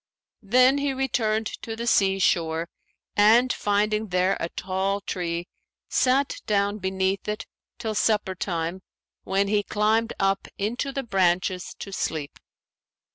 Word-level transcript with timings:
Then 0.41 0.79
he 0.79 0.93
returned 0.95 1.45
to 1.61 1.75
the 1.75 1.85
sea 1.85 2.17
shore 2.17 2.67
and, 3.15 3.53
finding 3.53 4.07
there 4.07 4.35
a 4.39 4.49
tall 4.49 4.99
tree, 4.99 5.47
sat 5.89 6.41
down 6.47 6.79
beneath 6.79 7.27
it 7.27 7.45
till 7.77 7.93
supper 7.93 8.33
time 8.33 8.81
when 9.25 9.47
he 9.47 9.61
climbed 9.61 10.13
up 10.19 10.47
into 10.57 10.91
the 10.91 11.03
branches 11.03 11.75
to 11.77 11.91
sleep. 11.93 12.39